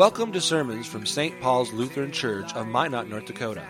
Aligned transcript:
Welcome 0.00 0.32
to 0.32 0.40
sermons 0.40 0.86
from 0.86 1.04
St. 1.04 1.38
Paul's 1.42 1.74
Lutheran 1.74 2.10
Church 2.10 2.54
of 2.54 2.66
Minot, 2.66 3.10
North 3.10 3.26
Dakota. 3.26 3.62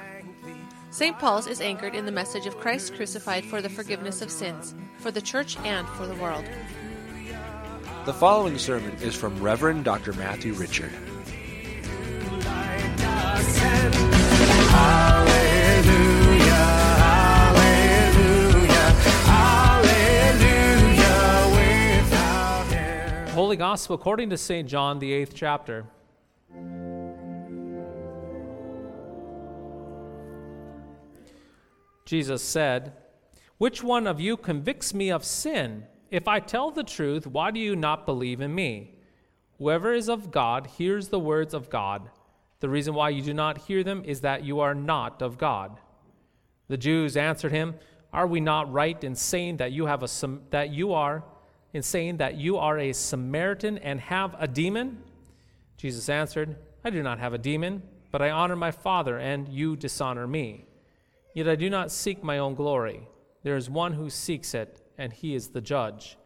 St. 0.92 1.18
Paul's 1.18 1.48
is 1.48 1.60
anchored 1.60 1.96
in 1.96 2.06
the 2.06 2.12
message 2.12 2.46
of 2.46 2.56
Christ 2.56 2.94
crucified 2.94 3.44
for 3.44 3.60
the 3.60 3.68
forgiveness 3.68 4.22
of 4.22 4.30
sins, 4.30 4.72
for 4.98 5.10
the 5.10 5.20
church 5.20 5.56
and 5.64 5.88
for 5.88 6.06
the 6.06 6.14
world. 6.14 6.44
The 8.04 8.12
following 8.12 8.58
sermon 8.58 8.92
is 9.02 9.16
from 9.16 9.42
Reverend 9.42 9.82
Dr. 9.82 10.12
Matthew 10.12 10.52
Richard. 10.52 10.92
Holy 23.34 23.56
Gospel 23.56 23.96
according 23.96 24.30
to 24.30 24.36
St. 24.36 24.68
John, 24.68 25.00
the 25.00 25.12
eighth 25.12 25.34
chapter. 25.34 25.86
Jesus 32.04 32.42
said, 32.42 32.92
Which 33.58 33.84
one 33.84 34.06
of 34.08 34.20
you 34.20 34.36
convicts 34.36 34.92
me 34.92 35.10
of 35.10 35.24
sin? 35.24 35.84
If 36.10 36.26
I 36.26 36.40
tell 36.40 36.72
the 36.72 36.82
truth, 36.82 37.24
why 37.24 37.52
do 37.52 37.60
you 37.60 37.76
not 37.76 38.04
believe 38.04 38.40
in 38.40 38.52
me? 38.52 38.96
Whoever 39.58 39.92
is 39.92 40.08
of 40.08 40.32
God 40.32 40.66
hears 40.66 41.08
the 41.08 41.20
words 41.20 41.54
of 41.54 41.70
God. 41.70 42.10
The 42.58 42.68
reason 42.68 42.94
why 42.94 43.10
you 43.10 43.22
do 43.22 43.32
not 43.32 43.58
hear 43.58 43.84
them 43.84 44.02
is 44.04 44.22
that 44.22 44.42
you 44.42 44.58
are 44.58 44.74
not 44.74 45.22
of 45.22 45.38
God. 45.38 45.78
The 46.66 46.76
Jews 46.76 47.16
answered 47.16 47.52
him, 47.52 47.74
Are 48.12 48.26
we 48.26 48.40
not 48.40 48.72
right 48.72 49.02
in 49.04 49.14
saying 49.14 49.58
that 49.58 49.72
you 49.72 49.86
have 49.86 50.02
a 50.02 50.08
that 50.50 50.70
you 50.70 50.92
are 50.92 51.22
in 51.72 51.82
saying 51.82 52.16
that 52.16 52.36
you 52.36 52.56
are 52.56 52.78
a 52.78 52.92
Samaritan 52.92 53.78
and 53.78 54.00
have 54.00 54.34
a 54.38 54.48
demon? 54.48 55.02
Jesus 55.80 56.10
answered, 56.10 56.56
I 56.84 56.90
do 56.90 57.02
not 57.02 57.18
have 57.20 57.32
a 57.32 57.38
demon, 57.38 57.82
but 58.10 58.20
I 58.20 58.28
honor 58.28 58.54
my 58.54 58.70
Father, 58.70 59.18
and 59.18 59.48
you 59.48 59.76
dishonor 59.76 60.26
me. 60.26 60.66
Yet 61.34 61.48
I 61.48 61.54
do 61.56 61.70
not 61.70 61.90
seek 61.90 62.22
my 62.22 62.36
own 62.36 62.54
glory. 62.54 63.08
There 63.44 63.56
is 63.56 63.70
one 63.70 63.94
who 63.94 64.10
seeks 64.10 64.52
it, 64.52 64.82
and 64.98 65.10
he 65.10 65.34
is 65.34 65.48
the 65.48 65.62
judge. 65.62 66.18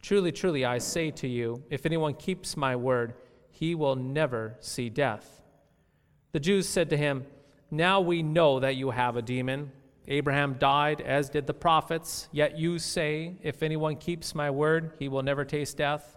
Truly, 0.00 0.32
truly, 0.32 0.64
I 0.64 0.78
say 0.78 1.10
to 1.10 1.28
you, 1.28 1.62
if 1.68 1.84
anyone 1.84 2.14
keeps 2.14 2.56
my 2.56 2.76
word, 2.76 3.12
he 3.50 3.74
will 3.74 3.94
never 3.94 4.56
see 4.60 4.88
death. 4.88 5.42
The 6.32 6.40
Jews 6.40 6.66
said 6.66 6.88
to 6.88 6.96
him, 6.96 7.26
Now 7.70 8.00
we 8.00 8.22
know 8.22 8.58
that 8.58 8.76
you 8.76 8.90
have 8.92 9.16
a 9.16 9.22
demon. 9.22 9.70
Abraham 10.06 10.54
died, 10.54 11.02
as 11.02 11.28
did 11.28 11.46
the 11.46 11.52
prophets, 11.52 12.28
yet 12.32 12.58
you 12.58 12.78
say, 12.78 13.36
If 13.42 13.62
anyone 13.62 13.96
keeps 13.96 14.34
my 14.34 14.50
word, 14.50 14.92
he 14.98 15.08
will 15.08 15.22
never 15.22 15.44
taste 15.44 15.76
death. 15.76 16.16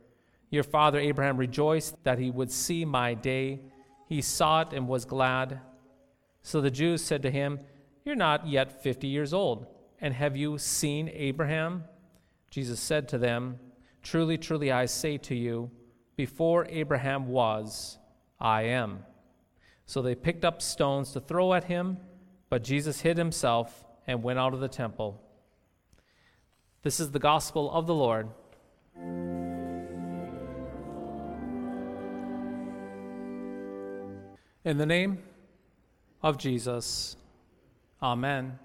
Your 0.51 0.63
father 0.63 0.99
Abraham 0.99 1.37
rejoiced 1.37 2.03
that 2.03 2.19
he 2.19 2.29
would 2.29 2.51
see 2.51 2.85
my 2.85 3.15
day. 3.15 3.61
He 4.07 4.21
saw 4.21 4.61
it 4.61 4.73
and 4.73 4.87
was 4.87 5.05
glad. 5.05 5.61
So 6.43 6.59
the 6.59 6.69
Jews 6.69 7.03
said 7.03 7.23
to 7.23 7.31
him, 7.31 7.59
You're 8.03 8.15
not 8.15 8.45
yet 8.45 8.83
fifty 8.83 9.07
years 9.07 9.33
old, 9.33 9.65
and 9.99 10.13
have 10.13 10.35
you 10.35 10.57
seen 10.57 11.09
Abraham? 11.13 11.85
Jesus 12.49 12.79
said 12.81 13.07
to 13.09 13.17
them, 13.17 13.59
Truly, 14.03 14.37
truly, 14.37 14.71
I 14.71 14.85
say 14.85 15.17
to 15.19 15.35
you, 15.35 15.71
before 16.17 16.67
Abraham 16.69 17.27
was, 17.27 17.97
I 18.39 18.63
am. 18.63 19.05
So 19.85 20.01
they 20.01 20.15
picked 20.15 20.43
up 20.43 20.61
stones 20.61 21.13
to 21.13 21.21
throw 21.21 21.53
at 21.53 21.65
him, 21.65 21.97
but 22.49 22.63
Jesus 22.63 23.01
hid 23.01 23.17
himself 23.17 23.85
and 24.05 24.21
went 24.21 24.39
out 24.39 24.53
of 24.53 24.59
the 24.59 24.67
temple. 24.67 25.21
This 26.81 26.99
is 26.99 27.11
the 27.11 27.19
gospel 27.19 27.71
of 27.71 27.87
the 27.87 27.93
Lord. 27.93 28.27
In 34.63 34.77
the 34.77 34.85
name 34.85 35.23
of 36.21 36.37
Jesus, 36.37 37.15
Amen. 38.01 38.59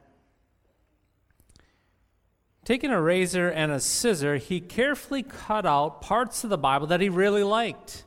Taking 2.65 2.91
a 2.91 3.01
razor 3.01 3.49
and 3.49 3.71
a 3.71 3.81
scissor, 3.81 4.37
he 4.37 4.61
carefully 4.61 5.23
cut 5.23 5.65
out 5.65 6.03
parts 6.03 6.43
of 6.43 6.51
the 6.51 6.59
Bible 6.59 6.87
that 6.89 7.01
he 7.01 7.09
really 7.09 7.45
liked. 7.45 8.05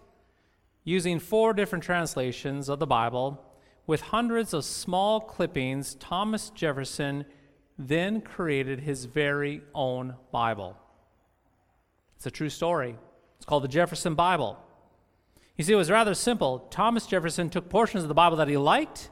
Using 0.84 1.20
four 1.20 1.54
different 1.54 1.84
translations 1.84 2.68
of 2.68 2.80
the 2.80 2.88
Bible, 2.88 3.44
with 3.88 4.02
hundreds 4.02 4.54
of 4.54 4.66
small 4.66 5.20
clippings, 5.20 5.96
Thomas 5.96 6.50
Jefferson 6.52 7.26
then 7.78 8.22
created 8.22 8.82
his 8.82 9.06
very 9.06 9.62
own 9.74 10.16
Bible. 10.32 10.78
It's 12.18 12.26
a 12.26 12.32
true 12.32 12.50
story. 12.50 12.98
It's 13.38 13.46
called 13.46 13.64
the 13.64 13.70
Jefferson 13.70 14.14
Bible. 14.14 14.60
You 15.60 15.66
see, 15.66 15.74
it 15.74 15.76
was 15.76 15.92
rather 15.92 16.14
simple. 16.14 16.60
Thomas 16.72 17.06
Jefferson 17.06 17.50
took 17.50 17.68
portions 17.68 18.06
of 18.06 18.08
the 18.08 18.14
Bible 18.14 18.38
that 18.38 18.48
he 18.48 18.56
liked 18.56 19.10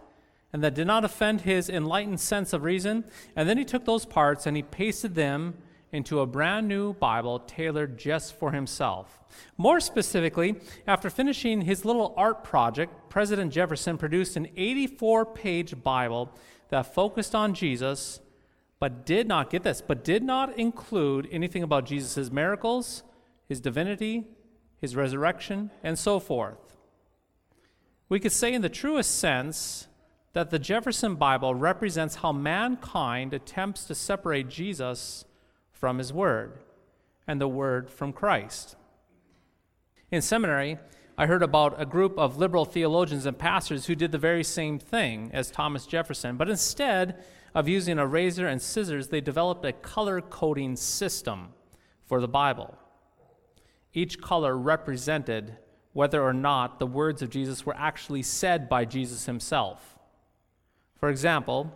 and 0.54 0.64
that 0.64 0.76
did 0.76 0.88
not 0.88 1.04
offend 1.04 1.42
his 1.42 1.70
enlightened 1.70 2.22
sense 2.22 2.54
of 2.54 2.64
reason. 2.64 3.04
And 3.36 3.50
then 3.50 3.58
he 3.58 3.66
took 3.66 3.84
those 3.84 4.06
parts 4.06 4.46
and 4.48 4.56
he 4.56 4.64
pasted 4.64 5.14
them 5.14 5.56
into 5.92 6.22
a 6.22 6.26
brand 6.26 6.70
new 6.70 6.94
Bible 6.94 7.40
tailored 7.40 7.98
just 7.98 8.34
for 8.40 8.54
himself. 8.54 9.20
More 9.58 9.82
specifically, 9.82 10.56
after 10.88 11.10
finishing 11.10 11.64
his 11.64 11.84
little 11.84 12.14
art 12.16 12.46
project, 12.46 13.10
President 13.10 13.52
Jefferson 13.52 13.98
produced 13.98 14.38
an 14.38 14.48
84 14.56 15.26
page 15.26 15.84
Bible 15.84 16.34
that 16.70 16.94
focused 16.96 17.36
on 17.36 17.56
Jesus, 17.56 18.22
but 18.80 19.06
did 19.06 19.28
not, 19.28 19.50
get 19.50 19.64
this, 19.64 19.82
but 19.82 20.02
did 20.02 20.24
not 20.24 20.58
include 20.58 21.28
anything 21.30 21.62
about 21.62 21.86
Jesus' 21.86 22.32
miracles, 22.32 23.04
his 23.50 23.60
divinity, 23.60 24.28
his 24.80 24.96
resurrection, 24.96 25.72
and 25.84 25.98
so 25.98 26.20
forth. 26.20 26.78
We 28.10 28.20
could 28.20 28.32
say, 28.32 28.54
in 28.54 28.62
the 28.62 28.70
truest 28.70 29.20
sense, 29.20 29.88
that 30.34 30.50
the 30.50 30.60
Jefferson 30.60 31.16
Bible 31.16 31.56
represents 31.56 32.16
how 32.16 32.32
mankind 32.32 33.34
attempts 33.34 33.86
to 33.86 33.96
separate 33.96 34.50
Jesus 34.50 35.26
from 35.72 35.98
his 35.98 36.14
word 36.14 36.60
and 37.28 37.42
the 37.42 37.48
word 37.48 37.90
from 37.90 38.14
Christ. 38.14 38.76
In 40.12 40.22
seminary, 40.22 40.78
I 41.18 41.26
heard 41.26 41.44
about 41.44 41.82
a 41.82 41.86
group 41.86 42.18
of 42.18 42.38
liberal 42.38 42.64
theologians 42.64 43.26
and 43.26 43.38
pastors 43.38 43.88
who 43.88 43.96
did 43.96 44.12
the 44.12 44.18
very 44.20 44.44
same 44.44 44.78
thing 44.78 45.32
as 45.34 45.50
Thomas 45.50 45.88
Jefferson, 45.88 46.38
but 46.38 46.50
instead 46.50 47.24
of 47.56 47.68
using 47.68 47.98
a 47.98 48.06
razor 48.06 48.48
and 48.48 48.62
scissors, 48.62 49.08
they 49.08 49.20
developed 49.20 49.66
a 49.66 49.74
color 49.74 50.22
coding 50.22 50.76
system 50.76 51.50
for 52.06 52.22
the 52.22 52.28
Bible. 52.28 52.78
Each 53.98 54.22
color 54.22 54.56
represented 54.56 55.58
whether 55.92 56.22
or 56.22 56.32
not 56.32 56.78
the 56.78 56.86
words 56.86 57.24
of 57.24 57.32
Jesus 57.32 57.66
were 57.66 57.76
actually 57.76 58.22
said 58.22 58.70
by 58.70 58.86
Jesus 58.86 59.26
himself. 59.26 59.98
For 61.00 61.10
example, 61.10 61.74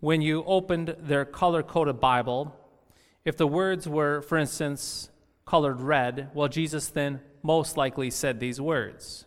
when 0.00 0.20
you 0.20 0.44
opened 0.44 0.94
their 0.98 1.24
color 1.24 1.62
coded 1.62 2.00
Bible, 2.00 2.54
if 3.24 3.38
the 3.38 3.46
words 3.46 3.88
were, 3.88 4.20
for 4.20 4.36
instance, 4.36 5.08
colored 5.46 5.80
red, 5.80 6.28
well, 6.34 6.48
Jesus 6.48 6.88
then 6.88 7.22
most 7.42 7.78
likely 7.78 8.10
said 8.10 8.38
these 8.38 8.60
words. 8.60 9.24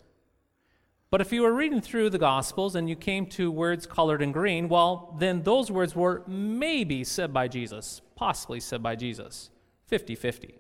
But 1.10 1.22
if 1.22 1.34
you 1.34 1.42
were 1.42 1.56
reading 1.56 1.82
through 1.82 2.12
the 2.12 2.20
Gospels 2.20 2.76
and 2.76 2.88
you 2.88 2.96
came 2.96 3.26
to 3.30 3.50
words 3.50 3.88
colored 3.88 4.22
in 4.22 4.32
green, 4.32 4.70
well, 4.70 5.18
then 5.18 5.42
those 5.42 5.72
words 5.72 5.96
were 5.96 6.22
maybe 6.28 7.04
said 7.04 7.34
by 7.34 7.48
Jesus, 7.48 8.04
possibly 8.16 8.60
said 8.60 8.84
by 8.84 8.96
Jesus, 8.96 9.50
50 9.88 10.14
50. 10.14 10.60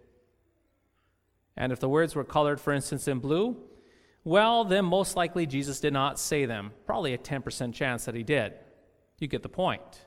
And 1.60 1.72
if 1.74 1.80
the 1.80 1.90
words 1.90 2.16
were 2.16 2.24
colored, 2.24 2.60
for 2.60 2.74
instance, 2.74 3.08
in 3.08 3.20
blue, 3.20 3.58
well, 4.24 4.64
then 4.64 4.86
most 4.86 5.16
likely 5.16 5.46
Jesus 5.46 5.80
did 5.80 5.94
not 5.94 6.18
say 6.18 6.46
them. 6.46 6.72
Probably 6.86 7.14
a 7.14 7.18
10% 7.18 7.74
chance 7.74 8.06
that 8.06 8.16
he 8.16 8.24
did. 8.24 8.54
You 9.20 9.28
get 9.28 9.44
the 9.44 9.50
point. 9.50 10.06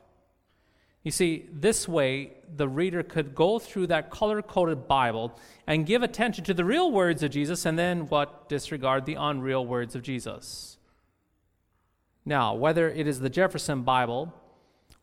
You 1.02 1.10
see, 1.10 1.48
this 1.52 1.86
way, 1.86 2.34
the 2.54 2.68
reader 2.68 3.02
could 3.02 3.34
go 3.34 3.58
through 3.58 3.88
that 3.88 4.10
color 4.10 4.40
coded 4.40 4.88
Bible 4.88 5.38
and 5.66 5.84
give 5.84 6.02
attention 6.02 6.44
to 6.44 6.54
the 6.54 6.64
real 6.64 6.90
words 6.90 7.22
of 7.22 7.30
Jesus 7.30 7.66
and 7.66 7.78
then 7.78 8.08
what? 8.08 8.48
Disregard 8.48 9.04
the 9.04 9.16
unreal 9.16 9.66
words 9.66 9.94
of 9.94 10.02
Jesus. 10.02 10.78
Now, 12.24 12.54
whether 12.54 12.88
it 12.88 13.06
is 13.06 13.20
the 13.20 13.28
Jefferson 13.28 13.82
Bible 13.82 14.32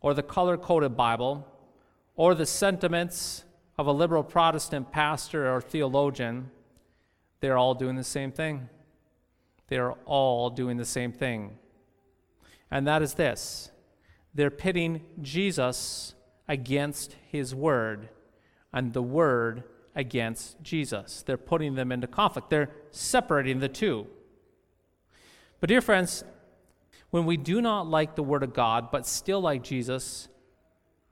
or 0.02 0.14
the 0.14 0.24
color 0.24 0.58
coded 0.58 0.96
Bible 0.96 1.46
or 2.16 2.34
the 2.34 2.46
sentiments 2.46 3.44
of 3.80 3.88
a 3.88 3.94
liberal 3.94 4.24
Protestant 4.24 4.92
pastor 4.92 5.50
or 5.50 5.62
theologian, 5.62 6.52
they're 7.40 7.58
all 7.58 7.74
doing 7.74 7.96
the 7.96 8.04
same 8.04 8.30
thing. 8.30 8.68
they 9.70 9.78
are 9.78 9.94
all 10.04 10.50
doing 10.50 10.76
the 10.76 10.84
same 10.84 11.14
thing. 11.14 11.58
And 12.70 12.86
that 12.86 13.02
is 13.02 13.14
this 13.14 13.72
they're 14.34 14.52
pitting 14.52 15.02
Jesus 15.22 16.14
against 16.50 17.16
his 17.32 17.56
word 17.56 18.10
and 18.74 18.92
the 18.92 19.02
word 19.02 19.64
against 19.96 20.62
Jesus. 20.62 21.24
They're 21.26 21.38
putting 21.38 21.76
them 21.76 21.94
into 21.94 22.06
conflict, 22.06 22.50
they're 22.50 22.72
separating 22.92 23.60
the 23.60 23.70
two. 23.70 24.08
But, 25.62 25.70
dear 25.70 25.82
friends, 25.82 26.26
when 27.12 27.26
we 27.26 27.38
do 27.38 27.62
not 27.62 27.88
like 27.88 28.16
the 28.16 28.24
word 28.24 28.44
of 28.44 28.54
God 28.54 28.92
but 28.92 29.08
still 29.08 29.40
like 29.40 29.64
Jesus, 29.64 30.28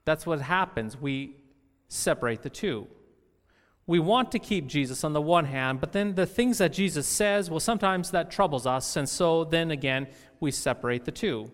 that's 0.03 0.25
what 0.25 0.41
happens. 0.41 0.99
We 0.99 1.37
separate 1.87 2.43
the 2.43 2.49
two. 2.49 2.87
We 3.85 3.99
want 3.99 4.31
to 4.33 4.39
keep 4.39 4.67
Jesus 4.67 5.03
on 5.03 5.13
the 5.13 5.21
one 5.21 5.45
hand, 5.45 5.79
but 5.79 5.93
then 5.93 6.15
the 6.15 6.25
things 6.25 6.57
that 6.57 6.73
Jesus 6.73 7.07
says, 7.07 7.49
well, 7.49 7.61
sometimes 7.61 8.11
that 8.11 8.29
troubles 8.29 8.67
us, 8.67 8.97
and 8.97 9.07
so 9.07 9.45
then 9.45 9.71
again, 9.71 10.07
we 10.41 10.51
separate 10.51 11.05
the 11.05 11.11
two. 11.11 11.49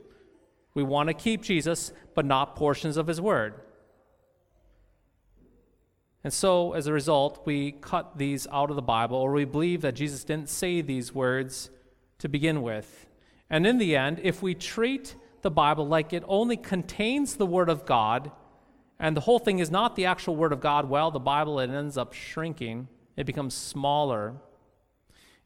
We 0.74 0.82
want 0.82 1.10
to 1.10 1.14
keep 1.14 1.44
Jesus, 1.44 1.94
but 2.16 2.26
not 2.26 2.56
portions 2.56 2.98
of 2.98 3.06
his 3.06 3.22
word. 3.22 3.54
And 6.24 6.34
so, 6.34 6.74
as 6.74 6.88
a 6.88 6.94
result, 6.94 7.44
we 7.46 7.74
cut 7.74 8.18
these 8.18 8.48
out 8.52 8.70
of 8.70 8.78
the 8.78 8.82
Bible, 8.82 9.18
or 9.18 9.32
we 9.32 9.46
believe 9.46 9.82
that 9.82 9.94
Jesus 9.94 10.24
didn't 10.24 10.50
say 10.50 10.82
these 10.82 11.14
words 11.14 11.70
to 12.20 12.30
begin 12.30 12.62
with. 12.62 13.08
And 13.50 13.68
in 13.68 13.78
the 13.78 13.96
end, 13.96 14.22
if 14.24 14.42
we 14.42 14.56
treat 14.56 15.16
the 15.42 15.52
Bible 15.52 15.86
like 15.86 16.14
it 16.14 16.24
only 16.28 16.56
contains 16.58 17.36
the 17.36 17.46
Word 17.46 17.70
of 17.70 17.86
God, 17.86 18.32
and 19.04 19.18
the 19.18 19.22
whole 19.22 19.38
thing 19.38 19.60
is 19.60 19.70
not 19.70 19.98
the 19.98 20.06
actual 20.06 20.34
Word 20.34 20.54
of 20.54 20.62
God, 20.62 20.88
well, 20.88 21.12
the 21.12 21.20
Bible 21.20 21.60
it 21.60 21.70
ends 21.70 21.98
up 21.98 22.14
shrinking, 22.14 22.88
it 23.18 23.26
becomes 23.26 23.54
smaller. 23.54 24.36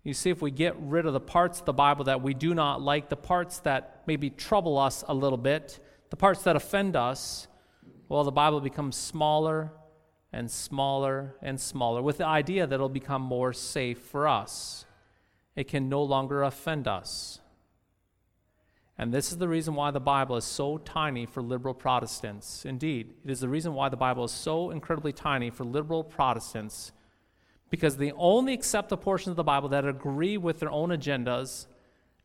You 0.03 0.13
see, 0.13 0.29
if 0.29 0.43
we 0.43 0.51
get 0.51 0.75
rid 0.79 1.07
of 1.07 1.13
the 1.13 1.19
parts 1.19 1.61
of 1.61 1.65
the 1.65 1.73
Bible 1.73 2.05
that 2.05 2.21
we 2.21 2.35
do 2.35 2.53
not 2.53 2.83
like, 2.83 3.09
the 3.09 3.15
parts 3.15 3.57
that 3.61 4.03
maybe 4.05 4.29
trouble 4.29 4.77
us 4.77 5.03
a 5.07 5.13
little 5.15 5.39
bit, 5.39 5.79
the 6.11 6.15
parts 6.15 6.43
that 6.43 6.55
offend 6.55 6.95
us, 6.95 7.47
well, 8.09 8.23
the 8.23 8.31
Bible 8.31 8.61
becomes 8.61 8.95
smaller 8.95 9.71
and 10.31 10.51
smaller 10.51 11.35
and 11.41 11.59
smaller 11.59 12.03
with 12.03 12.19
the 12.19 12.27
idea 12.27 12.67
that 12.67 12.75
it'll 12.75 12.89
become 12.89 13.23
more 13.23 13.53
safe 13.53 13.97
for 13.97 14.27
us. 14.27 14.85
It 15.55 15.67
can 15.67 15.89
no 15.89 16.03
longer 16.03 16.43
offend 16.43 16.87
us. 16.87 17.39
And 18.97 19.13
this 19.13 19.31
is 19.31 19.37
the 19.37 19.47
reason 19.47 19.75
why 19.75 19.91
the 19.91 19.99
Bible 19.99 20.37
is 20.37 20.45
so 20.45 20.79
tiny 20.79 21.25
for 21.25 21.41
liberal 21.41 21.73
Protestants. 21.73 22.65
Indeed, 22.65 23.13
it 23.23 23.29
is 23.29 23.39
the 23.39 23.49
reason 23.49 23.73
why 23.73 23.89
the 23.89 23.97
Bible 23.97 24.23
is 24.23 24.31
so 24.31 24.71
incredibly 24.71 25.13
tiny 25.13 25.51
for 25.51 25.63
liberal 25.63 26.03
Protestants, 26.03 26.91
because 27.69 27.97
they 27.97 28.11
only 28.13 28.53
accept 28.53 28.89
the 28.89 28.97
portions 28.97 29.31
of 29.31 29.35
the 29.35 29.43
Bible 29.43 29.69
that 29.69 29.85
agree 29.85 30.37
with 30.37 30.59
their 30.59 30.71
own 30.71 30.89
agendas 30.89 31.67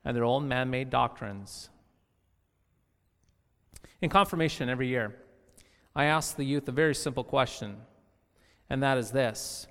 and 0.04 0.16
their 0.16 0.24
own 0.24 0.48
man 0.48 0.70
made 0.70 0.88
doctrines. 0.88 1.68
In 4.00 4.08
confirmation 4.08 4.68
every 4.68 4.88
year, 4.88 5.14
I 5.94 6.04
ask 6.04 6.36
the 6.36 6.44
youth 6.44 6.66
a 6.68 6.72
very 6.72 6.94
simple 6.94 7.22
question, 7.22 7.76
and 8.70 8.82
that 8.82 8.96
is 8.96 9.10
this 9.10 9.66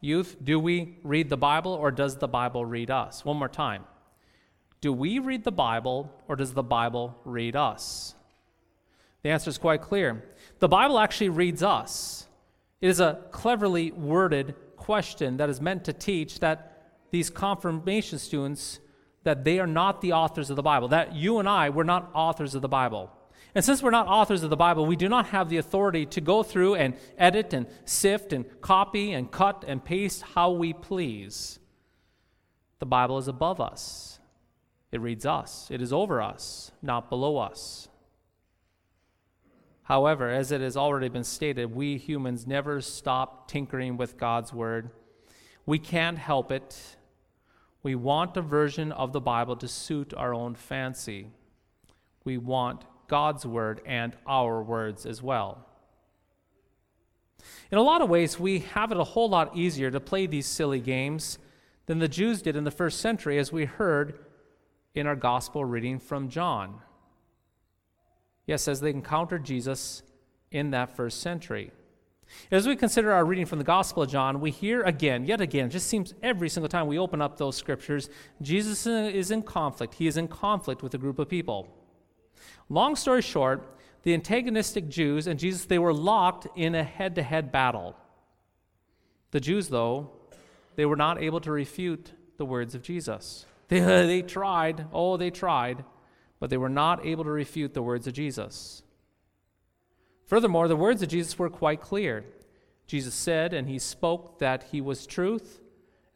Youth, 0.00 0.36
do 0.42 0.60
we 0.60 0.98
read 1.02 1.28
the 1.28 1.36
Bible 1.36 1.72
or 1.72 1.90
does 1.90 2.16
the 2.16 2.28
Bible 2.28 2.64
read 2.64 2.90
us? 2.90 3.24
One 3.24 3.36
more 3.36 3.48
time. 3.48 3.84
Do 4.80 4.92
we 4.92 5.18
read 5.18 5.44
the 5.44 5.52
Bible 5.52 6.12
or 6.28 6.36
does 6.36 6.54
the 6.54 6.62
Bible 6.62 7.18
read 7.24 7.56
us? 7.56 8.14
The 9.22 9.30
answer 9.30 9.50
is 9.50 9.58
quite 9.58 9.82
clear. 9.82 10.24
The 10.60 10.68
Bible 10.68 10.98
actually 10.98 11.30
reads 11.30 11.62
us. 11.62 12.26
It 12.80 12.88
is 12.88 13.00
a 13.00 13.20
cleverly 13.32 13.90
worded 13.90 14.54
question 14.76 15.38
that 15.38 15.48
is 15.48 15.60
meant 15.60 15.84
to 15.84 15.92
teach 15.92 16.38
that 16.40 16.92
these 17.10 17.28
confirmation 17.30 18.18
students 18.18 18.78
that 19.24 19.44
they 19.44 19.58
are 19.58 19.66
not 19.66 20.00
the 20.00 20.12
authors 20.12 20.50
of 20.50 20.56
the 20.56 20.62
Bible, 20.62 20.88
that 20.88 21.14
you 21.14 21.38
and 21.38 21.48
I 21.48 21.70
were 21.70 21.84
not 21.84 22.10
authors 22.14 22.54
of 22.54 22.62
the 22.62 22.68
Bible. 22.68 23.10
And 23.54 23.64
since 23.64 23.82
we're 23.82 23.90
not 23.90 24.06
authors 24.06 24.42
of 24.42 24.50
the 24.50 24.56
Bible, 24.56 24.86
we 24.86 24.94
do 24.94 25.08
not 25.08 25.26
have 25.26 25.48
the 25.48 25.56
authority 25.56 26.06
to 26.06 26.20
go 26.20 26.42
through 26.42 26.76
and 26.76 26.94
edit 27.16 27.52
and 27.52 27.66
sift 27.84 28.32
and 28.32 28.44
copy 28.60 29.12
and 29.12 29.30
cut 29.30 29.64
and 29.66 29.84
paste 29.84 30.22
how 30.22 30.52
we 30.52 30.72
please. 30.72 31.58
The 32.78 32.86
Bible 32.86 33.18
is 33.18 33.26
above 33.26 33.60
us. 33.60 34.17
It 34.90 35.00
reads 35.00 35.26
us, 35.26 35.68
it 35.70 35.82
is 35.82 35.92
over 35.92 36.22
us, 36.22 36.72
not 36.80 37.10
below 37.10 37.36
us. 37.36 37.88
However, 39.82 40.28
as 40.28 40.52
it 40.52 40.60
has 40.60 40.76
already 40.76 41.08
been 41.08 41.24
stated, 41.24 41.74
we 41.74 41.96
humans 41.96 42.46
never 42.46 42.80
stop 42.80 43.48
tinkering 43.48 43.96
with 43.96 44.18
God's 44.18 44.52
Word. 44.52 44.90
We 45.64 45.78
can't 45.78 46.18
help 46.18 46.52
it. 46.52 46.96
We 47.82 47.94
want 47.94 48.36
a 48.36 48.42
version 48.42 48.92
of 48.92 49.12
the 49.12 49.20
Bible 49.20 49.56
to 49.56 49.68
suit 49.68 50.12
our 50.14 50.34
own 50.34 50.54
fancy. 50.54 51.30
We 52.24 52.36
want 52.36 52.84
God's 53.06 53.46
Word 53.46 53.80
and 53.86 54.14
our 54.26 54.62
words 54.62 55.06
as 55.06 55.22
well. 55.22 55.66
In 57.70 57.78
a 57.78 57.82
lot 57.82 58.02
of 58.02 58.10
ways, 58.10 58.38
we 58.38 58.60
have 58.60 58.92
it 58.92 58.98
a 58.98 59.04
whole 59.04 59.28
lot 59.28 59.56
easier 59.56 59.90
to 59.90 60.00
play 60.00 60.26
these 60.26 60.46
silly 60.46 60.80
games 60.80 61.38
than 61.86 61.98
the 61.98 62.08
Jews 62.08 62.42
did 62.42 62.56
in 62.56 62.64
the 62.64 62.70
first 62.70 63.00
century, 63.00 63.38
as 63.38 63.52
we 63.52 63.64
heard 63.64 64.18
in 64.98 65.06
our 65.06 65.16
gospel 65.16 65.64
reading 65.64 65.98
from 65.98 66.28
John. 66.28 66.80
Yes, 68.46 68.68
as 68.68 68.80
they 68.80 68.90
encountered 68.90 69.44
Jesus 69.44 70.02
in 70.50 70.70
that 70.70 70.96
first 70.96 71.20
century. 71.20 71.70
As 72.50 72.66
we 72.66 72.76
consider 72.76 73.12
our 73.12 73.24
reading 73.24 73.46
from 73.46 73.58
the 73.58 73.64
Gospel 73.64 74.02
of 74.02 74.10
John, 74.10 74.40
we 74.40 74.50
hear 74.50 74.82
again, 74.82 75.24
yet 75.24 75.40
again, 75.40 75.66
it 75.66 75.70
just 75.70 75.86
seems 75.86 76.14
every 76.22 76.48
single 76.48 76.68
time 76.68 76.86
we 76.86 76.98
open 76.98 77.22
up 77.22 77.38
those 77.38 77.56
scriptures, 77.56 78.10
Jesus 78.42 78.86
is 78.86 79.30
in 79.30 79.42
conflict. 79.42 79.94
He 79.94 80.06
is 80.06 80.16
in 80.16 80.28
conflict 80.28 80.82
with 80.82 80.94
a 80.94 80.98
group 80.98 81.18
of 81.18 81.28
people. 81.28 81.68
Long 82.68 82.96
story 82.96 83.22
short, 83.22 83.78
the 84.02 84.14
antagonistic 84.14 84.88
Jews 84.88 85.26
and 85.26 85.38
Jesus, 85.38 85.64
they 85.64 85.78
were 85.78 85.94
locked 85.94 86.46
in 86.54 86.74
a 86.74 86.84
head 86.84 87.14
to 87.14 87.22
head 87.22 87.50
battle. 87.50 87.96
The 89.30 89.40
Jews, 89.40 89.68
though, 89.68 90.10
they 90.76 90.86
were 90.86 90.96
not 90.96 91.22
able 91.22 91.40
to 91.40 91.50
refute 91.50 92.12
the 92.36 92.44
words 92.44 92.74
of 92.74 92.82
Jesus. 92.82 93.46
They, 93.68 93.80
they 94.06 94.22
tried, 94.22 94.86
oh, 94.92 95.16
they 95.16 95.30
tried, 95.30 95.84
but 96.40 96.50
they 96.50 96.56
were 96.56 96.68
not 96.68 97.06
able 97.06 97.24
to 97.24 97.30
refute 97.30 97.74
the 97.74 97.82
words 97.82 98.06
of 98.06 98.14
Jesus. 98.14 98.82
Furthermore, 100.26 100.68
the 100.68 100.76
words 100.76 101.02
of 101.02 101.08
Jesus 101.08 101.38
were 101.38 101.48
quite 101.48 101.80
clear. 101.80 102.24
Jesus 102.86 103.14
said, 103.14 103.52
and 103.52 103.68
he 103.68 103.78
spoke 103.78 104.38
that 104.38 104.64
he 104.64 104.80
was 104.80 105.06
truth, 105.06 105.60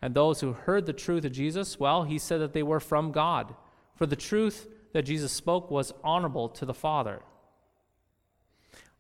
and 0.01 0.15
those 0.15 0.41
who 0.41 0.53
heard 0.53 0.87
the 0.87 0.93
truth 0.93 1.25
of 1.25 1.33
Jesus, 1.33 1.79
well, 1.79 2.05
he 2.05 2.19
said 2.19 2.41
that 2.41 2.53
they 2.53 2.63
were 2.63 2.81
from 2.81 3.13
God. 3.13 3.55
For 3.95 4.07
the 4.07 4.17
truth 4.17 4.69
that 4.93 5.03
Jesus 5.03 5.33
spoke 5.33 5.71
was 5.71 5.93
honorable 6.03 6.49
to 6.51 6.67
the 6.67 6.75
Father. 6.75 7.23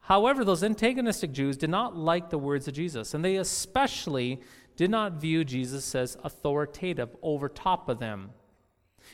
However, 0.00 0.44
those 0.44 0.64
antagonistic 0.64 1.32
Jews 1.32 1.56
did 1.56 1.70
not 1.70 1.96
like 1.96 2.30
the 2.30 2.38
words 2.38 2.66
of 2.66 2.74
Jesus, 2.74 3.14
and 3.14 3.24
they 3.24 3.36
especially 3.36 4.40
did 4.76 4.90
not 4.90 5.20
view 5.20 5.44
Jesus 5.44 5.94
as 5.94 6.16
authoritative 6.24 7.16
over 7.22 7.48
top 7.48 7.88
of 7.88 7.98
them. 7.98 8.30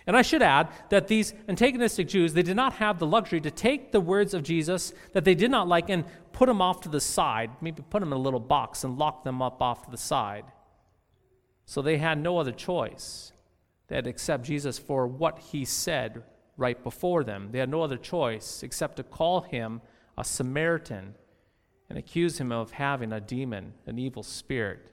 And 0.07 0.17
I 0.17 0.23
should 0.23 0.43
add 0.43 0.69
that 0.91 1.09
these 1.09 1.35
antagonistic 1.49 2.09
Jews, 2.09 2.33
they 2.33 2.43
did 2.43 2.57
not 2.57 2.75
have 2.75 2.99
the 2.99 3.07
luxury 3.07 3.41
to 3.43 3.51
take 3.51 3.93
the 3.93 4.01
words 4.01 4.35
of 4.35 4.43
Jesus 4.43 4.93
that 5.13 5.25
they 5.25 5.35
did 5.35 5.51
not 5.51 5.69
like 5.69 5.91
and 5.91 6.05
put 6.33 6.47
them 6.47 6.63
off 6.63 6.81
to 6.83 6.89
the 6.89 7.01
side, 7.01 7.51
maybe 7.61 7.83
put 7.91 8.01
them 8.01 8.13
in 8.13 8.19
a 8.19 8.23
little 8.23 8.41
box 8.41 8.85
and 8.85 8.99
lock 8.99 9.25
them 9.25 9.43
up 9.43 9.61
off 9.61 9.85
to 9.85 9.91
the 9.91 9.97
side. 9.97 10.45
So 11.67 11.83
they 11.83 11.99
had 11.99 12.19
no 12.19 12.39
other 12.39 12.53
choice. 12.53 13.33
They 13.89 13.97
had 13.97 14.05
to 14.05 14.11
accept 14.11 14.45
Jesus 14.45 14.79
for 14.79 15.07
what 15.07 15.39
he 15.39 15.65
said 15.65 16.23
right 16.57 16.83
before 16.83 17.25
them. 17.25 17.51
They 17.53 17.59
had 17.59 17.69
no 17.69 17.83
other 17.83 17.97
choice 17.97 18.63
except 18.63 18.97
to 18.97 19.03
call 19.03 19.43
him 19.43 19.81
a 20.17 20.25
Samaritan 20.25 21.15
and 21.89 21.99
accuse 21.99 22.39
him 22.39 22.53
of 22.53 22.73
having 22.73 23.13
a 23.13 23.21
demon, 23.21 23.75
an 23.87 23.99
evil 23.99 24.23
spirit. 24.23 24.91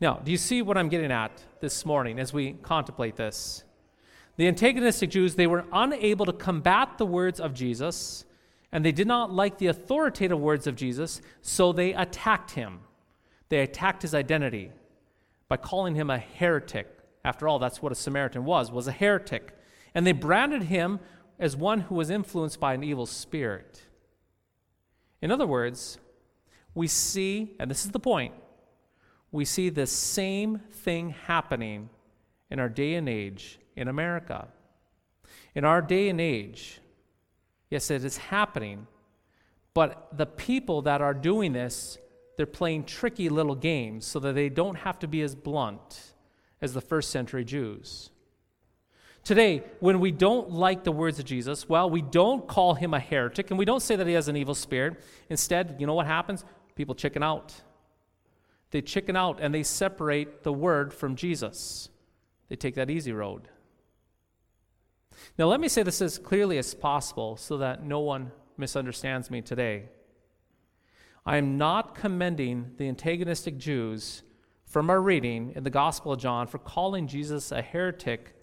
Now, 0.00 0.20
do 0.22 0.30
you 0.30 0.36
see 0.36 0.62
what 0.62 0.76
I'm 0.76 0.88
getting 0.88 1.12
at 1.12 1.42
this 1.60 1.84
morning 1.84 2.18
as 2.18 2.32
we 2.32 2.52
contemplate 2.54 3.16
this? 3.16 3.64
The 4.36 4.46
antagonistic 4.46 5.10
Jews, 5.10 5.34
they 5.34 5.46
were 5.46 5.64
unable 5.72 6.24
to 6.26 6.32
combat 6.32 6.98
the 6.98 7.06
words 7.06 7.40
of 7.40 7.54
Jesus, 7.54 8.24
and 8.70 8.84
they 8.84 8.92
did 8.92 9.08
not 9.08 9.32
like 9.32 9.58
the 9.58 9.66
authoritative 9.66 10.38
words 10.38 10.66
of 10.66 10.76
Jesus, 10.76 11.20
so 11.42 11.72
they 11.72 11.92
attacked 11.92 12.52
him. 12.52 12.80
They 13.48 13.60
attacked 13.60 14.02
his 14.02 14.14
identity 14.14 14.70
by 15.48 15.56
calling 15.56 15.94
him 15.94 16.10
a 16.10 16.18
heretic. 16.18 16.86
After 17.24 17.48
all, 17.48 17.58
that's 17.58 17.82
what 17.82 17.92
a 17.92 17.96
Samaritan 17.96 18.44
was, 18.44 18.70
was 18.70 18.86
a 18.86 18.92
heretic. 18.92 19.56
And 19.94 20.06
they 20.06 20.12
branded 20.12 20.64
him 20.64 21.00
as 21.38 21.56
one 21.56 21.80
who 21.80 21.94
was 21.94 22.10
influenced 22.10 22.60
by 22.60 22.74
an 22.74 22.84
evil 22.84 23.06
spirit. 23.06 23.82
In 25.20 25.30
other 25.32 25.46
words, 25.46 25.98
we 26.74 26.86
see, 26.86 27.56
and 27.58 27.70
this 27.70 27.84
is 27.84 27.90
the 27.90 27.98
point, 27.98 28.34
we 29.30 29.44
see 29.44 29.68
the 29.68 29.86
same 29.86 30.60
thing 30.70 31.10
happening 31.26 31.90
in 32.50 32.58
our 32.58 32.68
day 32.68 32.94
and 32.94 33.08
age 33.08 33.58
in 33.76 33.88
America. 33.88 34.48
In 35.54 35.64
our 35.64 35.82
day 35.82 36.08
and 36.08 36.20
age, 36.20 36.80
yes, 37.70 37.90
it 37.90 38.04
is 38.04 38.16
happening, 38.16 38.86
but 39.74 40.08
the 40.16 40.26
people 40.26 40.82
that 40.82 41.00
are 41.00 41.14
doing 41.14 41.52
this, 41.52 41.98
they're 42.36 42.46
playing 42.46 42.84
tricky 42.84 43.28
little 43.28 43.54
games 43.54 44.06
so 44.06 44.18
that 44.20 44.34
they 44.34 44.48
don't 44.48 44.76
have 44.76 44.98
to 45.00 45.08
be 45.08 45.22
as 45.22 45.34
blunt 45.34 46.14
as 46.60 46.72
the 46.72 46.80
first 46.80 47.10
century 47.10 47.44
Jews. 47.44 48.10
Today, 49.24 49.62
when 49.80 50.00
we 50.00 50.10
don't 50.10 50.50
like 50.50 50.84
the 50.84 50.92
words 50.92 51.18
of 51.18 51.26
Jesus, 51.26 51.68
well, 51.68 51.90
we 51.90 52.00
don't 52.00 52.48
call 52.48 52.74
him 52.74 52.94
a 52.94 53.00
heretic 53.00 53.50
and 53.50 53.58
we 53.58 53.66
don't 53.66 53.82
say 53.82 53.94
that 53.94 54.06
he 54.06 54.14
has 54.14 54.28
an 54.28 54.36
evil 54.36 54.54
spirit. 54.54 55.02
Instead, 55.28 55.76
you 55.78 55.86
know 55.86 55.94
what 55.94 56.06
happens? 56.06 56.44
People 56.74 56.94
chicken 56.94 57.22
out. 57.22 57.54
They 58.70 58.82
chicken 58.82 59.16
out 59.16 59.38
and 59.40 59.54
they 59.54 59.62
separate 59.62 60.42
the 60.42 60.52
word 60.52 60.92
from 60.92 61.16
Jesus. 61.16 61.88
They 62.48 62.56
take 62.56 62.74
that 62.74 62.90
easy 62.90 63.12
road. 63.12 63.48
Now, 65.38 65.46
let 65.46 65.60
me 65.60 65.68
say 65.68 65.82
this 65.82 66.00
as 66.00 66.18
clearly 66.18 66.58
as 66.58 66.74
possible 66.74 67.36
so 67.36 67.58
that 67.58 67.84
no 67.84 68.00
one 68.00 68.32
misunderstands 68.56 69.30
me 69.30 69.40
today. 69.40 69.88
I 71.24 71.36
am 71.36 71.58
not 71.58 71.94
commending 71.94 72.72
the 72.76 72.88
antagonistic 72.88 73.58
Jews 73.58 74.22
from 74.64 74.90
our 74.90 75.00
reading 75.00 75.52
in 75.56 75.64
the 75.64 75.70
Gospel 75.70 76.12
of 76.12 76.20
John 76.20 76.46
for 76.46 76.58
calling 76.58 77.06
Jesus 77.06 77.52
a 77.52 77.62
heretic 77.62 78.34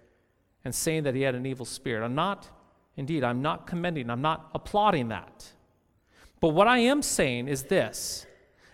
and 0.64 0.74
saying 0.74 1.04
that 1.04 1.16
he 1.16 1.22
had 1.22 1.36
an 1.36 1.46
evil 1.46 1.66
spirit. 1.66 2.04
I'm 2.04 2.16
not, 2.16 2.50
indeed, 2.96 3.24
I'm 3.24 3.42
not 3.42 3.68
commending, 3.68 4.10
I'm 4.10 4.22
not 4.22 4.50
applauding 4.54 5.10
that. 5.10 5.52
But 6.40 6.50
what 6.50 6.68
I 6.68 6.80
am 6.80 7.02
saying 7.02 7.48
is 7.48 7.64
this 7.64 8.26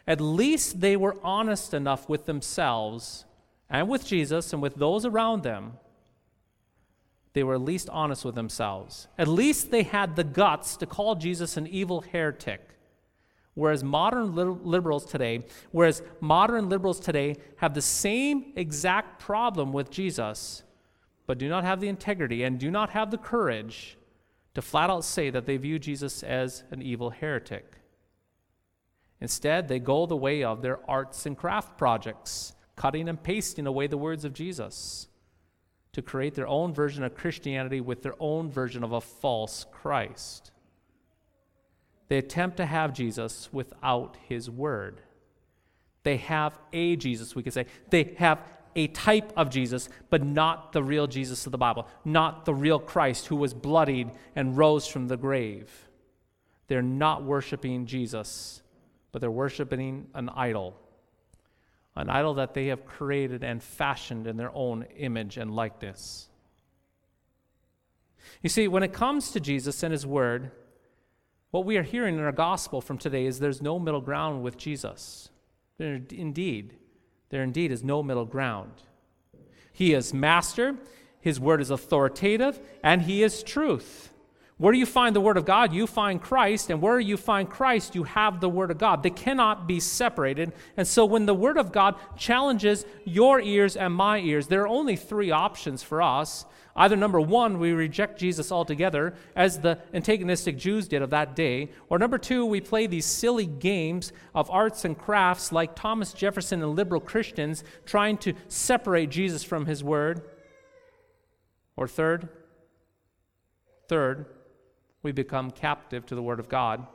at 0.08 0.20
least 0.20 0.82
they 0.82 0.96
were 0.98 1.18
honest 1.24 1.74
enough 1.74 2.10
with 2.10 2.26
themselves 2.26 3.26
and 3.70 3.88
with 3.88 4.06
Jesus 4.06 4.54
and 4.54 4.62
with 4.62 4.76
those 4.76 5.06
around 5.06 5.44
them. 5.44 5.74
They 7.34 7.44
were 7.44 7.56
at 7.56 7.62
least 7.62 7.90
honest 7.90 8.26
with 8.26 8.36
themselves. 8.36 9.08
At 9.18 9.28
least 9.28 9.72
they 9.72 9.84
had 9.84 10.16
the 10.16 10.24
guts 10.24 10.76
to 10.78 10.86
call 10.86 11.16
Jesus 11.16 11.56
an 11.56 11.68
evil 11.68 12.02
heretic. 12.02 12.62
Whereas 13.54 13.84
modern 13.84 14.34
liberals 14.36 15.06
today, 15.06 15.46
whereas 15.72 16.02
modern 16.20 16.70
liberals 16.70 17.00
today 17.00 17.36
have 17.58 17.74
the 17.74 17.82
same 17.82 18.54
exact 18.56 19.20
problem 19.20 19.74
with 19.74 19.90
Jesus, 19.90 20.64
but 21.28 21.38
do 21.38 21.50
not 21.50 21.64
have 21.64 21.82
the 21.82 21.90
integrity 21.90 22.44
and 22.44 22.60
do 22.60 22.72
not 22.72 22.92
have 22.92 23.12
the 23.12 23.18
courage 23.18 23.98
to 24.54 24.62
flat 24.62 24.90
out 24.90 25.04
say 25.04 25.30
that 25.30 25.46
they 25.46 25.58
view 25.58 25.80
Jesus 25.80 26.24
as 26.24 26.64
an 26.72 26.82
evil 26.82 27.10
heretic. 27.10 27.81
Instead, 29.22 29.68
they 29.68 29.80
go 29.80 30.06
the 30.06 30.16
way 30.16 30.44
of 30.44 30.62
their 30.62 30.80
arts 30.90 31.26
and 31.26 31.38
craft 31.38 31.78
projects, 31.78 32.54
cutting 32.76 33.08
and 33.08 33.22
pasting 33.22 33.68
away 33.68 33.88
the 33.88 33.98
words 33.98 34.26
of 34.26 34.34
Jesus 34.34 35.08
to 35.94 36.02
create 36.02 36.36
their 36.36 36.48
own 36.48 36.74
version 36.74 37.04
of 37.04 37.16
Christianity 37.16 37.82
with 37.82 38.02
their 38.02 38.16
own 38.20 38.50
version 38.50 38.84
of 38.84 38.94
a 38.94 39.02
false 39.02 39.66
Christ. 39.72 40.52
They 42.08 42.18
attempt 42.18 42.58
to 42.58 42.66
have 42.66 42.94
Jesus 42.94 43.50
without 43.52 44.18
his 44.28 44.50
word. 44.50 45.02
They 46.04 46.18
have 46.18 46.58
a 46.74 46.96
Jesus, 46.96 47.36
we 47.36 47.44
could 47.44 47.54
say. 47.54 47.68
They 47.90 48.16
have 48.18 48.40
a 48.76 48.88
type 48.88 49.34
of 49.36 49.50
Jesus, 49.50 49.90
but 50.10 50.24
not 50.24 50.72
the 50.72 50.82
real 50.82 51.08
Jesus 51.08 51.46
of 51.46 51.52
the 51.52 51.58
Bible, 51.58 51.88
not 52.06 52.46
the 52.46 52.54
real 52.54 52.80
Christ 52.80 53.28
who 53.28 53.36
was 53.36 53.54
bloodied 53.54 54.12
and 54.36 54.58
rose 54.58 54.88
from 54.88 55.08
the 55.08 55.18
grave. 55.18 55.90
They're 56.68 56.82
not 56.82 57.24
worshiping 57.24 57.86
Jesus, 57.86 58.62
but 59.12 59.22
they're 59.22 59.32
worshiping 59.32 60.08
an 60.14 60.30
idol, 60.30 60.76
an 61.96 62.10
idol 62.10 62.36
that 62.36 62.54
they 62.54 62.68
have 62.68 62.86
created 62.86 63.44
and 63.44 63.62
fashioned 63.62 64.28
in 64.28 64.38
their 64.38 64.52
own 64.56 64.84
image 64.98 65.38
and 65.38 65.56
likeness. 65.56 66.28
You 68.42 68.50
see, 68.50 68.68
when 68.68 68.84
it 68.84 68.94
comes 68.94 69.32
to 69.32 69.40
Jesus 69.40 69.84
and 69.84 69.92
his 69.92 70.06
word, 70.06 70.52
what 71.52 71.66
we 71.66 71.78
are 71.78 71.84
hearing 71.84 72.16
in 72.16 72.22
our 72.22 72.32
gospel 72.32 72.80
from 72.80 72.98
today 72.98 73.26
is 73.26 73.40
there's 73.40 73.62
no 73.62 73.78
middle 73.78 74.02
ground 74.02 74.42
with 74.42 74.58
Jesus. 74.58 75.30
There, 75.78 76.00
indeed, 76.12 76.76
there 77.30 77.44
indeed 77.44 77.72
is 77.72 77.84
no 77.84 78.02
middle 78.02 78.26
ground. 78.26 78.72
He 79.74 79.94
is 79.94 80.14
master, 80.14 80.76
his 81.20 81.40
word 81.40 81.62
is 81.62 81.70
authoritative, 81.70 82.60
and 82.84 83.02
he 83.02 83.24
is 83.24 83.44
truth. 83.44 84.11
Where 84.62 84.72
do 84.72 84.78
you 84.78 84.86
find 84.86 85.16
the 85.16 85.22
Word 85.22 85.38
of 85.38 85.46
God? 85.46 85.74
You 85.74 85.88
find 85.88 86.22
Christ, 86.22 86.70
and 86.70 86.84
where 86.84 87.00
you 87.00 87.18
find 87.18 87.50
Christ, 87.50 87.96
you 87.96 88.04
have 88.04 88.40
the 88.40 88.48
Word 88.48 88.70
of 88.70 88.78
God. 88.78 89.02
They 89.02 89.10
cannot 89.10 89.66
be 89.66 89.80
separated. 89.80 90.54
And 90.78 90.88
so, 90.88 91.04
when 91.04 91.26
the 91.26 91.34
Word 91.34 91.58
of 91.58 91.72
God 91.72 91.96
challenges 92.16 92.86
your 93.04 93.42
ears 93.42 93.76
and 93.76 93.92
my 93.92 94.20
ears, 94.20 94.46
there 94.46 94.62
are 94.62 94.68
only 94.68 94.96
three 94.96 95.32
options 95.32 95.82
for 95.82 96.00
us. 96.00 96.46
Either 96.76 96.96
number 96.96 97.20
one, 97.20 97.58
we 97.58 97.72
reject 97.72 98.20
Jesus 98.20 98.52
altogether, 98.52 99.16
as 99.36 99.62
the 99.62 99.80
antagonistic 99.96 100.60
Jews 100.60 100.88
did 100.88 101.02
of 101.02 101.10
that 101.10 101.36
day, 101.36 101.72
or 101.90 101.98
number 101.98 102.20
two, 102.20 102.46
we 102.46 102.62
play 102.62 102.86
these 102.86 103.08
silly 103.08 103.48
games 103.48 104.14
of 104.36 104.48
arts 104.52 104.86
and 104.86 104.96
crafts 104.96 105.52
like 105.52 105.76
Thomas 105.76 106.14
Jefferson 106.14 106.62
and 106.62 106.76
liberal 106.76 107.02
Christians 107.02 107.64
trying 107.88 108.16
to 108.20 108.36
separate 108.48 109.10
Jesus 109.10 109.44
from 109.44 109.66
his 109.66 109.84
word. 109.84 110.22
Or 111.76 111.88
third, 111.88 112.30
third, 113.90 114.28
we 115.04 115.12
become 115.12 115.52
captive 115.52 116.06
to 116.08 116.16
the 116.16 116.22
word 116.22 116.40
of 116.40 116.50
God. 116.50 116.86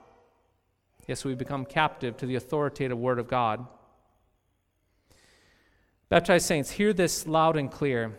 Yes, 1.07 1.25
we 1.25 1.35
become 1.35 1.65
captive 1.65 2.17
to 2.19 2.27
the 2.27 2.35
authoritative 2.35 2.99
word 2.99 3.19
of 3.19 3.29
God. 3.29 3.67
Baptized 6.09 6.47
saints, 6.47 6.73
hear 6.73 6.93
this 6.93 7.27
loud 7.27 7.57
and 7.57 7.71
clear. 7.71 8.19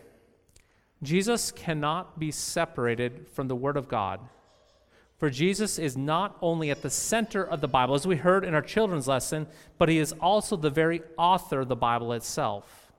Jesus 1.02 1.50
cannot 1.52 2.18
be 2.18 2.30
separated 2.30 3.28
from 3.32 3.48
the 3.48 3.56
Word 3.56 3.76
of 3.76 3.88
God. 3.88 4.20
For 5.16 5.30
Jesus 5.30 5.78
is 5.78 5.96
not 5.96 6.36
only 6.42 6.70
at 6.70 6.82
the 6.82 6.90
center 6.90 7.42
of 7.42 7.60
the 7.60 7.68
Bible, 7.68 7.94
as 7.94 8.06
we 8.06 8.16
heard 8.16 8.44
in 8.44 8.54
our 8.54 8.62
children's 8.62 9.08
lesson, 9.08 9.46
but 9.78 9.88
he 9.88 9.98
is 9.98 10.12
also 10.20 10.56
the 10.56 10.70
very 10.70 11.02
author 11.16 11.60
of 11.60 11.68
the 11.68 11.76
Bible 11.76 12.12
itself. 12.12 12.92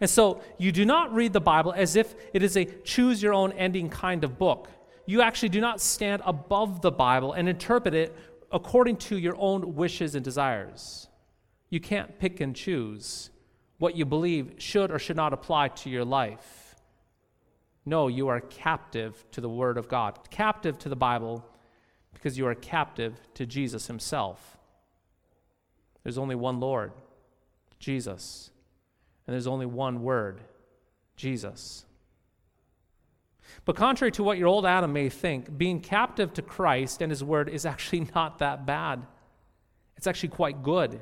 And 0.00 0.08
so 0.08 0.42
you 0.58 0.72
do 0.72 0.84
not 0.84 1.14
read 1.14 1.32
the 1.32 1.40
Bible 1.40 1.72
as 1.74 1.94
if 1.94 2.14
it 2.34 2.42
is 2.42 2.56
a 2.56 2.64
choose 2.64 3.22
your 3.22 3.34
own 3.34 3.52
ending 3.52 3.90
kind 3.90 4.24
of 4.24 4.38
book. 4.38 4.68
You 5.10 5.22
actually 5.22 5.48
do 5.48 5.60
not 5.60 5.80
stand 5.80 6.22
above 6.24 6.82
the 6.82 6.92
Bible 6.92 7.32
and 7.32 7.48
interpret 7.48 7.94
it 7.94 8.16
according 8.52 8.98
to 8.98 9.18
your 9.18 9.34
own 9.38 9.74
wishes 9.74 10.14
and 10.14 10.24
desires. 10.24 11.08
You 11.68 11.80
can't 11.80 12.16
pick 12.20 12.38
and 12.40 12.54
choose 12.54 13.30
what 13.78 13.96
you 13.96 14.04
believe 14.04 14.52
should 14.58 14.92
or 14.92 15.00
should 15.00 15.16
not 15.16 15.32
apply 15.32 15.66
to 15.82 15.90
your 15.90 16.04
life. 16.04 16.76
No, 17.84 18.06
you 18.06 18.28
are 18.28 18.40
captive 18.40 19.24
to 19.32 19.40
the 19.40 19.48
Word 19.48 19.78
of 19.78 19.88
God, 19.88 20.16
captive 20.30 20.78
to 20.78 20.88
the 20.88 20.94
Bible, 20.94 21.44
because 22.14 22.38
you 22.38 22.46
are 22.46 22.54
captive 22.54 23.20
to 23.34 23.44
Jesus 23.46 23.88
Himself. 23.88 24.58
There's 26.04 26.18
only 26.18 26.36
one 26.36 26.60
Lord, 26.60 26.92
Jesus. 27.80 28.52
And 29.26 29.34
there's 29.34 29.48
only 29.48 29.66
one 29.66 30.04
Word, 30.04 30.40
Jesus. 31.16 31.84
But 33.64 33.76
contrary 33.76 34.12
to 34.12 34.22
what 34.22 34.38
your 34.38 34.48
old 34.48 34.66
Adam 34.66 34.92
may 34.92 35.08
think, 35.08 35.56
being 35.56 35.80
captive 35.80 36.32
to 36.34 36.42
Christ 36.42 37.02
and 37.02 37.10
His 37.10 37.22
Word 37.22 37.48
is 37.48 37.66
actually 37.72 38.08
not 38.14 38.38
that 38.38 38.66
bad. 38.66 39.06
It's 39.96 40.06
actually 40.06 40.30
quite 40.30 40.62
good. 40.62 41.00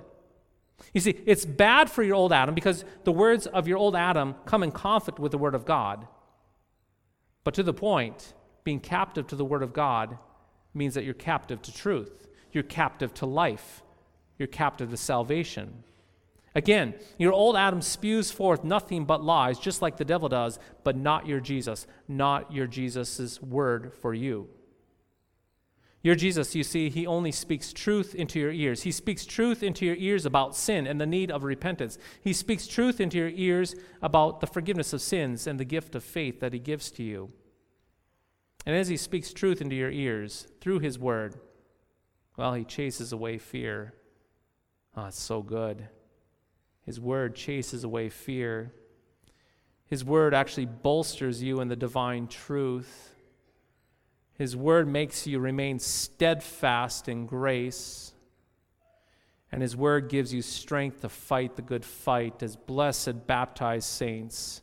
You 0.92 1.00
see, 1.00 1.18
it's 1.26 1.44
bad 1.44 1.90
for 1.90 2.02
your 2.02 2.14
old 2.14 2.32
Adam 2.32 2.54
because 2.54 2.84
the 3.04 3.12
words 3.12 3.46
of 3.46 3.66
your 3.66 3.78
old 3.78 3.96
Adam 3.96 4.34
come 4.44 4.62
in 4.62 4.70
conflict 4.70 5.18
with 5.18 5.32
the 5.32 5.38
Word 5.38 5.54
of 5.54 5.64
God. 5.64 6.06
But 7.44 7.54
to 7.54 7.62
the 7.62 7.74
point, 7.74 8.34
being 8.64 8.80
captive 8.80 9.26
to 9.28 9.36
the 9.36 9.44
Word 9.44 9.62
of 9.62 9.72
God 9.72 10.18
means 10.74 10.94
that 10.94 11.04
you're 11.04 11.14
captive 11.14 11.62
to 11.62 11.72
truth, 11.72 12.28
you're 12.52 12.62
captive 12.62 13.14
to 13.14 13.26
life, 13.26 13.82
you're 14.38 14.48
captive 14.48 14.90
to 14.90 14.96
salvation. 14.96 15.84
Again, 16.54 16.94
your 17.18 17.32
old 17.32 17.56
Adam 17.56 17.82
spews 17.82 18.30
forth 18.30 18.64
nothing 18.64 19.04
but 19.04 19.22
lies, 19.22 19.58
just 19.58 19.82
like 19.82 19.96
the 19.96 20.04
devil 20.04 20.28
does, 20.28 20.58
but 20.82 20.96
not 20.96 21.26
your 21.26 21.40
Jesus, 21.40 21.86
not 22.08 22.52
your 22.52 22.66
Jesus' 22.66 23.40
word 23.42 23.92
for 23.92 24.14
you. 24.14 24.48
Your 26.02 26.14
Jesus, 26.14 26.54
you 26.54 26.62
see, 26.62 26.88
he 26.88 27.06
only 27.06 27.32
speaks 27.32 27.72
truth 27.72 28.14
into 28.14 28.38
your 28.38 28.52
ears. 28.52 28.84
He 28.84 28.92
speaks 28.92 29.26
truth 29.26 29.62
into 29.62 29.84
your 29.84 29.96
ears 29.96 30.24
about 30.24 30.56
sin 30.56 30.86
and 30.86 31.00
the 31.00 31.06
need 31.06 31.30
of 31.30 31.42
repentance. 31.42 31.98
He 32.22 32.32
speaks 32.32 32.68
truth 32.68 33.00
into 33.00 33.18
your 33.18 33.30
ears 33.34 33.74
about 34.00 34.40
the 34.40 34.46
forgiveness 34.46 34.92
of 34.92 35.02
sins 35.02 35.46
and 35.46 35.58
the 35.58 35.64
gift 35.64 35.94
of 35.94 36.04
faith 36.04 36.38
that 36.40 36.52
he 36.52 36.60
gives 36.60 36.90
to 36.92 37.02
you. 37.02 37.32
And 38.64 38.76
as 38.76 38.88
he 38.88 38.96
speaks 38.96 39.32
truth 39.32 39.60
into 39.60 39.74
your 39.74 39.90
ears 39.90 40.46
through 40.60 40.78
his 40.80 40.98
word, 40.98 41.34
well, 42.36 42.54
he 42.54 42.64
chases 42.64 43.12
away 43.12 43.38
fear. 43.38 43.94
Oh, 44.96 45.06
it's 45.06 45.20
so 45.20 45.42
good. 45.42 45.88
His 46.88 46.98
word 46.98 47.34
chases 47.34 47.84
away 47.84 48.08
fear. 48.08 48.72
His 49.84 50.06
word 50.06 50.32
actually 50.32 50.64
bolsters 50.64 51.42
you 51.42 51.60
in 51.60 51.68
the 51.68 51.76
divine 51.76 52.28
truth. 52.28 53.14
His 54.32 54.56
word 54.56 54.88
makes 54.88 55.26
you 55.26 55.38
remain 55.38 55.80
steadfast 55.80 57.06
in 57.06 57.26
grace. 57.26 58.14
And 59.52 59.60
His 59.60 59.76
word 59.76 60.08
gives 60.08 60.32
you 60.32 60.40
strength 60.40 61.02
to 61.02 61.10
fight 61.10 61.56
the 61.56 61.62
good 61.62 61.84
fight 61.84 62.42
as 62.42 62.56
blessed 62.56 63.26
baptized 63.26 63.86
saints, 63.86 64.62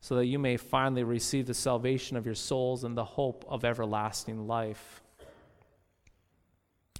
so 0.00 0.16
that 0.16 0.26
you 0.26 0.40
may 0.40 0.56
finally 0.56 1.04
receive 1.04 1.46
the 1.46 1.54
salvation 1.54 2.16
of 2.16 2.26
your 2.26 2.34
souls 2.34 2.82
and 2.82 2.96
the 2.96 3.04
hope 3.04 3.44
of 3.48 3.64
everlasting 3.64 4.48
life. 4.48 5.00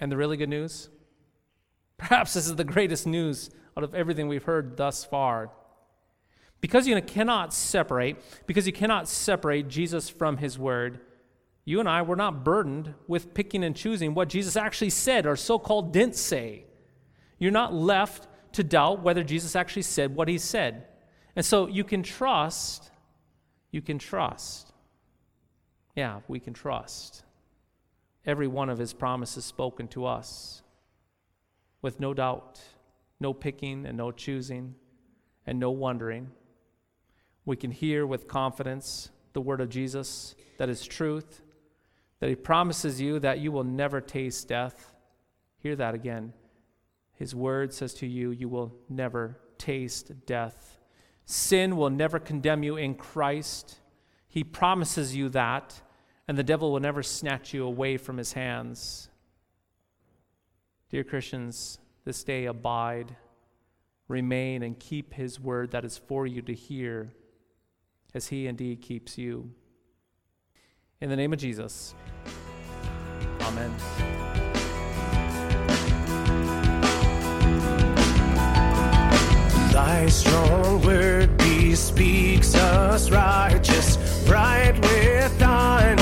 And 0.01 0.13
the 0.13 0.17
really 0.17 0.37
good 0.37 0.49
news? 0.49 0.89
Perhaps 1.99 2.35
this 2.35 2.47
is 2.47 2.57
the 2.57 2.65
greatest 2.65 3.07
news 3.07 3.51
out 3.77 3.85
of 3.85 3.95
everything 3.95 4.29
we've 4.29 4.45
heard 4.45 4.77
thus 4.77 5.05
far. 5.05 5.51
Because 6.61 6.87
you 6.87 7.01
cannot 7.03 7.53
separate, 7.53 8.23
because 8.47 8.67
you 8.67 8.73
cannot 8.73 9.09
separate 9.09 9.69
Jesus 9.69 10.09
from 10.09 10.37
his 10.37 10.59
word, 10.59 11.01
you 11.65 11.81
and 11.81 11.89
I 11.89 12.03
were 12.03 12.17
not 12.17 12.45
burdened 12.45 12.95
with 13.07 13.35
picking 13.35 13.65
and 13.65 13.75
choosing 13.75 14.15
what 14.15 14.29
Jesus 14.29 14.57
actually 14.57 14.91
said 14.91 15.27
or 15.27 15.37
so 15.37 15.59
called 15.59 15.93
didn't 15.93 16.17
say. 16.17 16.65
You're 17.39 17.53
not 17.53 17.75
left 17.75 18.29
to 18.53 18.65
doubt 18.65 19.03
whether 19.03 19.25
Jesus 19.25 19.57
actually 19.57 19.83
said 19.83 20.15
what 20.15 20.29
he 20.29 20.39
said. 20.39 20.87
And 21.35 21.45
so 21.45 21.67
you 21.67 21.85
can 21.85 22.03
trust, 22.03 22.91
you 23.71 23.81
can 23.81 23.99
trust. 23.99 24.73
Yeah, 25.97 26.21
we 26.29 26.41
can 26.41 26.53
trust. 26.53 27.25
Every 28.27 28.47
one 28.47 28.69
of 28.69 28.79
his 28.79 28.93
promises 28.93 29.45
spoken 29.45 29.89
to 29.89 30.07
us 30.07 30.62
with 31.83 32.01
no 32.01 32.15
doubt, 32.15 32.61
no 33.21 33.35
picking 33.35 33.85
and 33.85 33.99
no 33.99 34.11
choosing, 34.11 34.75
and 35.47 35.59
no 35.59 35.71
wondering. 35.71 36.31
We 37.45 37.57
can 37.57 37.73
hear 37.73 38.07
with 38.07 38.29
confidence 38.29 39.11
the 39.33 39.41
word 39.41 39.61
of 39.61 39.69
Jesus 39.69 40.35
that 40.59 40.69
is 40.69 40.87
truth, 40.87 41.43
that 42.21 42.29
he 42.29 42.37
promises 42.37 43.01
you 43.01 43.19
that 43.19 43.41
you 43.41 43.51
will 43.51 43.65
never 43.65 44.01
taste 44.01 44.49
death. 44.49 44.95
Hear 45.59 45.75
that 45.77 45.95
again. 45.95 46.33
His 47.15 47.35
word 47.35 47.73
says 47.73 47.95
to 47.95 48.07
you, 48.07 48.31
you 48.31 48.49
will 48.49 48.75
never 48.89 49.39
taste 49.59 50.13
death. 50.27 50.79
Sin 51.25 51.77
will 51.77 51.91
never 51.91 52.19
condemn 52.19 52.63
you 52.63 52.77
in 52.77 52.95
Christ. 52.95 53.77
He 54.29 54.45
promises 54.45 55.15
you 55.15 55.29
that, 55.31 55.81
and 56.27 56.39
the 56.39 56.43
devil 56.43 56.73
will 56.73 56.81
never 56.81 57.03
snatch 57.03 57.53
you 57.53 57.65
away 57.65 57.97
from 57.97 58.17
his 58.17 58.33
hands. 58.33 59.09
Dear 60.93 61.05
Christians, 61.05 61.79
this 62.05 62.23
day 62.23 62.45
abide, 62.45 63.17
remain, 64.09 64.63
and 64.63 64.79
keep 64.79 65.15
his 65.15 65.41
word 65.41 65.71
that 65.71 65.87
is 65.87 65.97
for 65.97 66.27
you 66.27 66.43
to 66.43 66.53
hear, 66.53 67.15
as 68.13 68.29
he 68.29 68.47
indeed 68.47 68.83
keeps 68.83 69.17
you. 69.17 69.51
In 71.01 71.09
the 71.09 71.17
name 71.17 71.33
of 71.33 71.39
Jesus, 71.39 71.95
amen. 73.41 73.73
Thy 79.73 80.07
strong 80.11 80.83
word 80.83 81.39
bespeaks 81.39 82.55
us 82.55 83.11
righteous, 83.11 83.97
bright 84.27 84.79
with 84.83 85.39
thine 85.39 86.02